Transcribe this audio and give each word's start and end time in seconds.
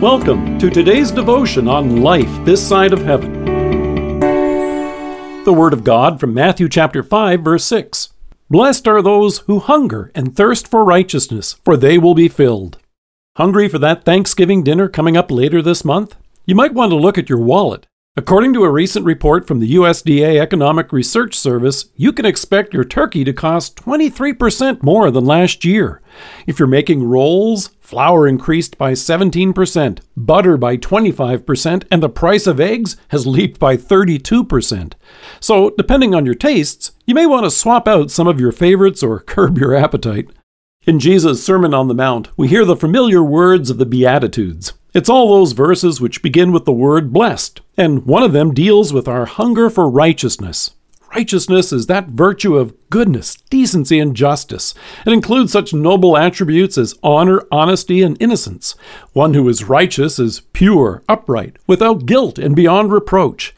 Welcome 0.00 0.58
to 0.60 0.70
today's 0.70 1.10
devotion 1.10 1.68
on 1.68 2.00
life 2.00 2.30
this 2.46 2.66
side 2.66 2.94
of 2.94 3.02
heaven. 3.02 3.44
The 5.44 5.52
Word 5.52 5.74
of 5.74 5.84
God 5.84 6.18
from 6.18 6.32
Matthew 6.32 6.70
chapter 6.70 7.02
5, 7.02 7.42
verse 7.42 7.66
6. 7.66 8.14
Blessed 8.48 8.88
are 8.88 9.02
those 9.02 9.40
who 9.40 9.58
hunger 9.58 10.10
and 10.14 10.34
thirst 10.34 10.66
for 10.68 10.86
righteousness, 10.86 11.52
for 11.66 11.76
they 11.76 11.98
will 11.98 12.14
be 12.14 12.28
filled. 12.28 12.78
Hungry 13.36 13.68
for 13.68 13.78
that 13.78 14.06
Thanksgiving 14.06 14.62
dinner 14.64 14.88
coming 14.88 15.18
up 15.18 15.30
later 15.30 15.60
this 15.60 15.84
month? 15.84 16.16
You 16.46 16.54
might 16.54 16.72
want 16.72 16.92
to 16.92 16.96
look 16.96 17.18
at 17.18 17.28
your 17.28 17.40
wallet. 17.40 17.86
According 18.16 18.54
to 18.54 18.64
a 18.64 18.70
recent 18.70 19.04
report 19.04 19.46
from 19.46 19.60
the 19.60 19.74
USDA 19.74 20.40
Economic 20.40 20.92
Research 20.92 21.34
Service, 21.34 21.90
you 21.94 22.12
can 22.12 22.24
expect 22.24 22.72
your 22.72 22.84
turkey 22.84 23.22
to 23.22 23.34
cost 23.34 23.76
23% 23.76 24.82
more 24.82 25.10
than 25.10 25.26
last 25.26 25.62
year. 25.62 26.00
If 26.46 26.58
you're 26.58 26.66
making 26.66 27.04
rolls, 27.04 27.68
flour 27.90 28.28
increased 28.28 28.78
by 28.78 28.92
17%, 28.92 29.98
butter 30.16 30.56
by 30.56 30.76
25%, 30.76 31.84
and 31.90 32.00
the 32.00 32.08
price 32.08 32.46
of 32.46 32.60
eggs 32.60 32.96
has 33.08 33.26
leaped 33.26 33.58
by 33.58 33.76
32%. 33.76 34.92
So, 35.40 35.70
depending 35.70 36.14
on 36.14 36.24
your 36.24 36.36
tastes, 36.36 36.92
you 37.04 37.16
may 37.16 37.26
want 37.26 37.46
to 37.46 37.50
swap 37.50 37.88
out 37.88 38.12
some 38.12 38.28
of 38.28 38.38
your 38.38 38.52
favorites 38.52 39.02
or 39.02 39.18
curb 39.32 39.58
your 39.58 39.74
appetite. 39.74 40.30
In 40.86 41.00
Jesus' 41.00 41.44
Sermon 41.44 41.74
on 41.74 41.88
the 41.88 41.94
Mount, 41.94 42.28
we 42.38 42.46
hear 42.46 42.64
the 42.64 42.76
familiar 42.76 43.24
words 43.24 43.70
of 43.70 43.78
the 43.78 43.86
Beatitudes. 43.86 44.72
It's 44.94 45.08
all 45.08 45.28
those 45.28 45.52
verses 45.52 46.00
which 46.00 46.22
begin 46.22 46.52
with 46.52 46.66
the 46.66 46.72
word 46.72 47.12
blessed, 47.12 47.60
and 47.76 48.06
one 48.06 48.22
of 48.22 48.32
them 48.32 48.54
deals 48.54 48.92
with 48.92 49.08
our 49.08 49.26
hunger 49.26 49.68
for 49.68 49.90
righteousness. 49.90 50.70
Righteousness 51.14 51.72
is 51.72 51.86
that 51.86 52.08
virtue 52.08 52.56
of 52.56 52.72
goodness, 52.88 53.34
decency, 53.50 53.98
and 53.98 54.14
justice. 54.14 54.74
It 55.04 55.12
includes 55.12 55.50
such 55.50 55.74
noble 55.74 56.16
attributes 56.16 56.78
as 56.78 56.94
honor, 57.02 57.42
honesty, 57.50 58.00
and 58.02 58.16
innocence. 58.22 58.76
One 59.12 59.34
who 59.34 59.48
is 59.48 59.64
righteous 59.64 60.20
is 60.20 60.42
pure, 60.52 61.02
upright, 61.08 61.56
without 61.66 62.06
guilt, 62.06 62.38
and 62.38 62.54
beyond 62.54 62.92
reproach. 62.92 63.52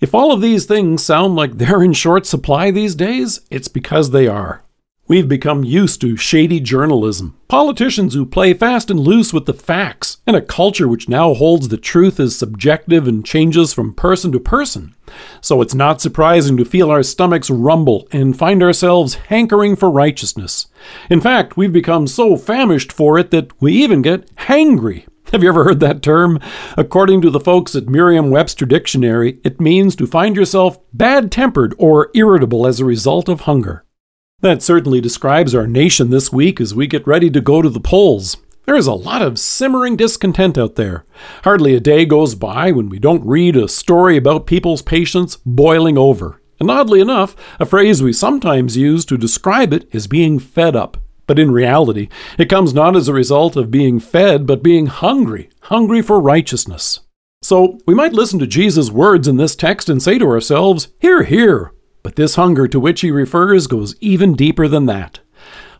If 0.00 0.14
all 0.14 0.32
of 0.32 0.42
these 0.42 0.66
things 0.66 1.02
sound 1.02 1.34
like 1.34 1.56
they're 1.56 1.82
in 1.82 1.94
short 1.94 2.26
supply 2.26 2.70
these 2.70 2.94
days, 2.94 3.40
it's 3.50 3.68
because 3.68 4.10
they 4.10 4.26
are. 4.26 4.62
We've 5.08 5.28
become 5.28 5.64
used 5.64 6.02
to 6.02 6.18
shady 6.18 6.60
journalism, 6.60 7.38
politicians 7.48 8.12
who 8.12 8.26
play 8.26 8.52
fast 8.52 8.90
and 8.90 9.00
loose 9.00 9.32
with 9.32 9.46
the 9.46 9.54
facts, 9.54 10.17
and 10.28 10.36
a 10.36 10.42
culture 10.42 10.86
which 10.86 11.08
now 11.08 11.32
holds 11.32 11.68
the 11.68 11.78
truth 11.78 12.20
as 12.20 12.36
subjective 12.36 13.08
and 13.08 13.24
changes 13.24 13.72
from 13.72 13.94
person 13.94 14.30
to 14.30 14.38
person. 14.38 14.94
So 15.40 15.62
it's 15.62 15.74
not 15.74 16.02
surprising 16.02 16.58
to 16.58 16.66
feel 16.66 16.90
our 16.90 17.02
stomachs 17.02 17.48
rumble 17.48 18.06
and 18.12 18.38
find 18.38 18.62
ourselves 18.62 19.14
hankering 19.14 19.74
for 19.74 19.90
righteousness. 19.90 20.66
In 21.08 21.22
fact, 21.22 21.56
we've 21.56 21.72
become 21.72 22.06
so 22.06 22.36
famished 22.36 22.92
for 22.92 23.18
it 23.18 23.30
that 23.30 23.58
we 23.58 23.72
even 23.72 24.02
get 24.02 24.32
hangry. 24.36 25.06
Have 25.32 25.42
you 25.42 25.48
ever 25.48 25.64
heard 25.64 25.80
that 25.80 26.02
term? 26.02 26.38
According 26.76 27.22
to 27.22 27.30
the 27.30 27.40
folks 27.40 27.74
at 27.74 27.88
Merriam 27.88 28.30
Webster 28.30 28.66
Dictionary, 28.66 29.40
it 29.44 29.62
means 29.62 29.96
to 29.96 30.06
find 30.06 30.36
yourself 30.36 30.78
bad 30.92 31.32
tempered 31.32 31.74
or 31.78 32.10
irritable 32.14 32.66
as 32.66 32.80
a 32.80 32.84
result 32.84 33.30
of 33.30 33.40
hunger. 33.40 33.82
That 34.40 34.62
certainly 34.62 35.00
describes 35.00 35.54
our 35.54 35.66
nation 35.66 36.10
this 36.10 36.30
week 36.30 36.60
as 36.60 36.74
we 36.74 36.86
get 36.86 37.06
ready 37.06 37.30
to 37.30 37.40
go 37.40 37.62
to 37.62 37.70
the 37.70 37.80
polls. 37.80 38.36
There 38.68 38.76
is 38.76 38.86
a 38.86 38.92
lot 38.92 39.22
of 39.22 39.38
simmering 39.38 39.96
discontent 39.96 40.58
out 40.58 40.74
there. 40.74 41.06
Hardly 41.42 41.74
a 41.74 41.80
day 41.80 42.04
goes 42.04 42.34
by 42.34 42.70
when 42.70 42.90
we 42.90 42.98
don't 42.98 43.26
read 43.26 43.56
a 43.56 43.66
story 43.66 44.18
about 44.18 44.46
people's 44.46 44.82
patience 44.82 45.36
boiling 45.36 45.96
over. 45.96 46.42
And 46.60 46.70
oddly 46.70 47.00
enough, 47.00 47.34
a 47.58 47.64
phrase 47.64 48.02
we 48.02 48.12
sometimes 48.12 48.76
use 48.76 49.06
to 49.06 49.16
describe 49.16 49.72
it 49.72 49.88
is 49.90 50.06
being 50.06 50.38
fed 50.38 50.76
up. 50.76 50.98
But 51.26 51.38
in 51.38 51.50
reality, 51.50 52.10
it 52.36 52.50
comes 52.50 52.74
not 52.74 52.94
as 52.94 53.08
a 53.08 53.14
result 53.14 53.56
of 53.56 53.70
being 53.70 54.00
fed, 54.00 54.46
but 54.46 54.62
being 54.62 54.88
hungry, 54.88 55.48
hungry 55.60 56.02
for 56.02 56.20
righteousness. 56.20 57.00
So 57.40 57.78
we 57.86 57.94
might 57.94 58.12
listen 58.12 58.38
to 58.40 58.46
Jesus' 58.46 58.90
words 58.90 59.26
in 59.26 59.38
this 59.38 59.56
text 59.56 59.88
and 59.88 60.02
say 60.02 60.18
to 60.18 60.26
ourselves, 60.26 60.88
Hear, 60.98 61.22
hear, 61.22 61.72
but 62.02 62.16
this 62.16 62.34
hunger 62.34 62.68
to 62.68 62.78
which 62.78 63.00
he 63.00 63.10
refers 63.10 63.66
goes 63.66 63.96
even 64.02 64.34
deeper 64.34 64.68
than 64.68 64.84
that. 64.84 65.20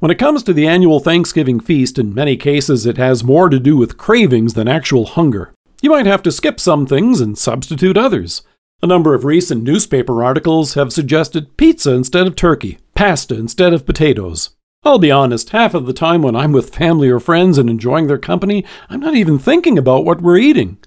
When 0.00 0.12
it 0.12 0.18
comes 0.18 0.44
to 0.44 0.52
the 0.52 0.66
annual 0.68 1.00
Thanksgiving 1.00 1.58
feast, 1.58 1.98
in 1.98 2.14
many 2.14 2.36
cases 2.36 2.86
it 2.86 2.98
has 2.98 3.24
more 3.24 3.48
to 3.48 3.58
do 3.58 3.76
with 3.76 3.98
cravings 3.98 4.54
than 4.54 4.68
actual 4.68 5.06
hunger. 5.06 5.52
You 5.82 5.90
might 5.90 6.06
have 6.06 6.22
to 6.22 6.30
skip 6.30 6.60
some 6.60 6.86
things 6.86 7.20
and 7.20 7.36
substitute 7.36 7.96
others. 7.96 8.42
A 8.80 8.86
number 8.86 9.12
of 9.12 9.24
recent 9.24 9.64
newspaper 9.64 10.22
articles 10.22 10.74
have 10.74 10.92
suggested 10.92 11.56
pizza 11.56 11.94
instead 11.94 12.28
of 12.28 12.36
turkey, 12.36 12.78
pasta 12.94 13.34
instead 13.34 13.72
of 13.72 13.86
potatoes. 13.86 14.50
I'll 14.84 15.00
be 15.00 15.10
honest, 15.10 15.50
half 15.50 15.74
of 15.74 15.86
the 15.86 15.92
time 15.92 16.22
when 16.22 16.36
I'm 16.36 16.52
with 16.52 16.72
family 16.72 17.08
or 17.08 17.18
friends 17.18 17.58
and 17.58 17.68
enjoying 17.68 18.06
their 18.06 18.18
company, 18.18 18.64
I'm 18.88 19.00
not 19.00 19.16
even 19.16 19.36
thinking 19.36 19.76
about 19.76 20.04
what 20.04 20.20
we're 20.20 20.38
eating. 20.38 20.78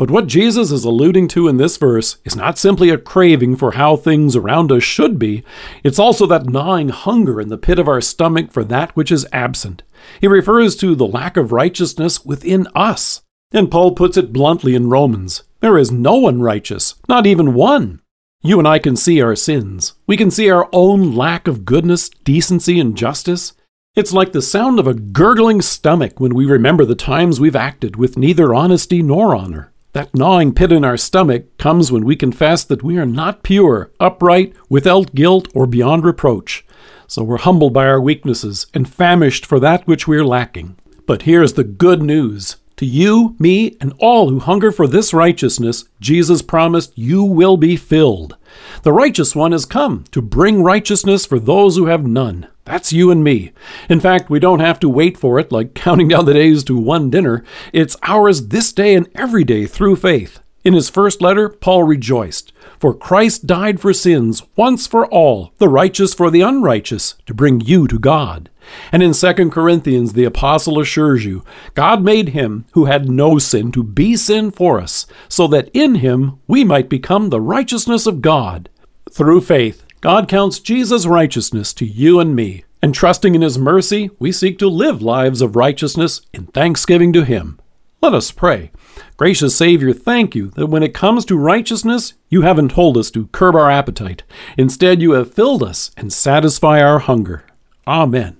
But 0.00 0.10
what 0.10 0.28
Jesus 0.28 0.72
is 0.72 0.86
alluding 0.86 1.28
to 1.28 1.46
in 1.46 1.58
this 1.58 1.76
verse 1.76 2.16
is 2.24 2.34
not 2.34 2.56
simply 2.56 2.88
a 2.88 2.96
craving 2.96 3.56
for 3.56 3.72
how 3.72 3.96
things 3.96 4.34
around 4.34 4.72
us 4.72 4.82
should 4.82 5.18
be, 5.18 5.44
it's 5.84 5.98
also 5.98 6.24
that 6.24 6.48
gnawing 6.48 6.88
hunger 6.88 7.38
in 7.38 7.50
the 7.50 7.58
pit 7.58 7.78
of 7.78 7.86
our 7.86 8.00
stomach 8.00 8.50
for 8.50 8.64
that 8.64 8.96
which 8.96 9.12
is 9.12 9.26
absent. 9.30 9.82
He 10.18 10.26
refers 10.26 10.74
to 10.76 10.94
the 10.94 11.06
lack 11.06 11.36
of 11.36 11.52
righteousness 11.52 12.24
within 12.24 12.66
us. 12.74 13.20
And 13.52 13.70
Paul 13.70 13.92
puts 13.92 14.16
it 14.16 14.32
bluntly 14.32 14.74
in 14.74 14.88
Romans 14.88 15.42
there 15.60 15.76
is 15.76 15.92
no 15.92 16.14
one 16.14 16.40
righteous, 16.40 16.94
not 17.06 17.26
even 17.26 17.52
one. 17.52 18.00
You 18.40 18.58
and 18.58 18.66
I 18.66 18.78
can 18.78 18.96
see 18.96 19.20
our 19.20 19.36
sins. 19.36 19.92
We 20.06 20.16
can 20.16 20.30
see 20.30 20.48
our 20.48 20.70
own 20.72 21.14
lack 21.14 21.46
of 21.46 21.66
goodness, 21.66 22.08
decency, 22.24 22.80
and 22.80 22.96
justice. 22.96 23.52
It's 23.94 24.14
like 24.14 24.32
the 24.32 24.40
sound 24.40 24.78
of 24.78 24.86
a 24.86 24.94
gurgling 24.94 25.60
stomach 25.60 26.18
when 26.18 26.34
we 26.34 26.46
remember 26.46 26.86
the 26.86 26.94
times 26.94 27.38
we've 27.38 27.54
acted 27.54 27.96
with 27.96 28.16
neither 28.16 28.54
honesty 28.54 29.02
nor 29.02 29.36
honor. 29.36 29.70
That 29.92 30.14
gnawing 30.14 30.54
pit 30.54 30.70
in 30.70 30.84
our 30.84 30.96
stomach 30.96 31.56
comes 31.58 31.90
when 31.90 32.04
we 32.04 32.14
confess 32.14 32.62
that 32.64 32.84
we 32.84 32.96
are 32.96 33.06
not 33.06 33.42
pure, 33.42 33.90
upright, 33.98 34.54
without 34.68 35.16
guilt, 35.16 35.48
or 35.52 35.66
beyond 35.66 36.04
reproach. 36.04 36.64
So 37.08 37.24
we're 37.24 37.38
humbled 37.38 37.72
by 37.72 37.86
our 37.86 38.00
weaknesses 38.00 38.68
and 38.72 38.88
famished 38.88 39.44
for 39.44 39.58
that 39.58 39.88
which 39.88 40.06
we're 40.06 40.24
lacking. 40.24 40.76
But 41.06 41.22
here's 41.22 41.54
the 41.54 41.64
good 41.64 42.02
news 42.02 42.56
to 42.80 42.86
you, 42.86 43.36
me, 43.38 43.76
and 43.78 43.92
all 43.98 44.30
who 44.30 44.38
hunger 44.38 44.72
for 44.72 44.86
this 44.86 45.12
righteousness, 45.12 45.84
Jesus 46.00 46.40
promised, 46.40 46.96
You 46.96 47.22
will 47.22 47.58
be 47.58 47.76
filled. 47.76 48.38
The 48.84 48.92
righteous 48.92 49.36
one 49.36 49.52
has 49.52 49.66
come 49.66 50.04
to 50.12 50.22
bring 50.22 50.62
righteousness 50.62 51.26
for 51.26 51.38
those 51.38 51.76
who 51.76 51.86
have 51.86 52.06
none. 52.06 52.48
That's 52.64 52.90
you 52.90 53.10
and 53.10 53.22
me. 53.22 53.52
In 53.90 54.00
fact, 54.00 54.30
we 54.30 54.38
don't 54.38 54.60
have 54.60 54.80
to 54.80 54.88
wait 54.88 55.18
for 55.18 55.38
it 55.38 55.52
like 55.52 55.74
counting 55.74 56.08
down 56.08 56.24
the 56.24 56.32
days 56.32 56.64
to 56.64 56.78
one 56.78 57.10
dinner. 57.10 57.44
It's 57.74 57.98
ours 58.02 58.48
this 58.48 58.72
day 58.72 58.94
and 58.94 59.10
every 59.14 59.44
day 59.44 59.66
through 59.66 59.96
faith. 59.96 60.40
In 60.70 60.74
his 60.74 60.88
first 60.88 61.20
letter, 61.20 61.48
Paul 61.48 61.82
rejoiced, 61.82 62.52
For 62.78 62.94
Christ 62.94 63.44
died 63.44 63.80
for 63.80 63.92
sins 63.92 64.44
once 64.54 64.86
for 64.86 65.04
all, 65.08 65.52
the 65.58 65.68
righteous 65.68 66.14
for 66.14 66.30
the 66.30 66.42
unrighteous, 66.42 67.16
to 67.26 67.34
bring 67.34 67.60
you 67.60 67.88
to 67.88 67.98
God. 67.98 68.50
And 68.92 69.02
in 69.02 69.12
2 69.12 69.50
Corinthians, 69.50 70.12
the 70.12 70.22
apostle 70.22 70.78
assures 70.78 71.24
you 71.24 71.44
God 71.74 72.04
made 72.04 72.28
him 72.28 72.66
who 72.74 72.84
had 72.84 73.10
no 73.10 73.36
sin 73.40 73.72
to 73.72 73.82
be 73.82 74.14
sin 74.14 74.52
for 74.52 74.80
us, 74.80 75.06
so 75.28 75.48
that 75.48 75.70
in 75.74 75.96
him 75.96 76.38
we 76.46 76.62
might 76.62 76.88
become 76.88 77.30
the 77.30 77.40
righteousness 77.40 78.06
of 78.06 78.22
God. 78.22 78.68
Through 79.10 79.40
faith, 79.40 79.84
God 80.00 80.28
counts 80.28 80.60
Jesus' 80.60 81.04
righteousness 81.04 81.74
to 81.74 81.84
you 81.84 82.20
and 82.20 82.36
me, 82.36 82.62
and 82.80 82.94
trusting 82.94 83.34
in 83.34 83.42
his 83.42 83.58
mercy, 83.58 84.10
we 84.20 84.30
seek 84.30 84.56
to 84.60 84.68
live 84.68 85.02
lives 85.02 85.42
of 85.42 85.56
righteousness 85.56 86.20
in 86.32 86.46
thanksgiving 86.46 87.12
to 87.14 87.24
him. 87.24 87.58
Let 88.02 88.14
us 88.14 88.32
pray. 88.32 88.70
Gracious 89.18 89.54
Savior, 89.54 89.92
thank 89.92 90.34
you 90.34 90.48
that 90.52 90.68
when 90.68 90.82
it 90.82 90.94
comes 90.94 91.26
to 91.26 91.36
righteousness, 91.36 92.14
you 92.30 92.40
haven't 92.42 92.70
told 92.70 92.96
us 92.96 93.10
to 93.10 93.26
curb 93.26 93.54
our 93.54 93.70
appetite. 93.70 94.22
Instead, 94.56 95.02
you 95.02 95.10
have 95.12 95.34
filled 95.34 95.62
us 95.62 95.90
and 95.98 96.10
satisfy 96.10 96.80
our 96.80 97.00
hunger. 97.00 97.44
Amen. 97.86 98.38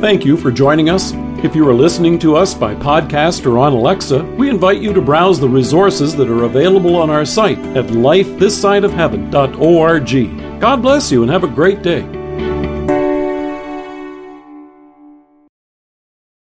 Thank 0.00 0.24
you 0.24 0.38
for 0.38 0.50
joining 0.50 0.88
us. 0.88 1.12
If 1.44 1.54
you 1.54 1.68
are 1.68 1.74
listening 1.74 2.18
to 2.20 2.34
us 2.34 2.54
by 2.54 2.74
podcast 2.74 3.44
or 3.44 3.58
on 3.58 3.74
Alexa, 3.74 4.24
we 4.38 4.48
invite 4.48 4.80
you 4.80 4.94
to 4.94 5.02
browse 5.02 5.38
the 5.38 5.48
resources 5.48 6.16
that 6.16 6.30
are 6.30 6.44
available 6.44 6.96
on 6.96 7.10
our 7.10 7.26
site 7.26 7.58
at 7.76 7.84
lifethissideofheaven.org. 7.86 10.60
God 10.60 10.82
bless 10.82 11.12
you 11.12 11.22
and 11.22 11.30
have 11.30 11.44
a 11.44 11.48
great 11.48 11.82
day. 11.82 12.19